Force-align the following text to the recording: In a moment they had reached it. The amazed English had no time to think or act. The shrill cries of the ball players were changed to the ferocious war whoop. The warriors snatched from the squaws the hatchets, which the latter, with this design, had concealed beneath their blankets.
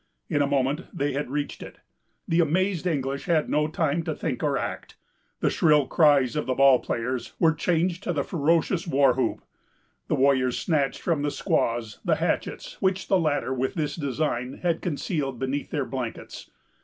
In 0.29 0.41
a 0.41 0.47
moment 0.47 0.85
they 0.91 1.13
had 1.13 1.29
reached 1.29 1.61
it. 1.61 1.77
The 2.27 2.39
amazed 2.39 2.87
English 2.87 3.25
had 3.25 3.51
no 3.51 3.67
time 3.67 4.01
to 4.05 4.15
think 4.15 4.41
or 4.41 4.57
act. 4.57 4.95
The 5.41 5.51
shrill 5.51 5.85
cries 5.85 6.35
of 6.35 6.47
the 6.47 6.55
ball 6.55 6.79
players 6.79 7.33
were 7.39 7.53
changed 7.53 8.01
to 8.05 8.11
the 8.11 8.23
ferocious 8.23 8.87
war 8.87 9.13
whoop. 9.13 9.43
The 10.07 10.15
warriors 10.15 10.57
snatched 10.57 11.01
from 11.01 11.21
the 11.21 11.29
squaws 11.29 11.99
the 12.03 12.15
hatchets, 12.15 12.77
which 12.81 13.09
the 13.09 13.19
latter, 13.19 13.53
with 13.53 13.75
this 13.75 13.95
design, 13.95 14.61
had 14.63 14.81
concealed 14.81 15.37
beneath 15.37 15.69
their 15.69 15.85
blankets. 15.85 16.49